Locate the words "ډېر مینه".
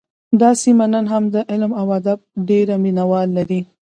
2.49-3.03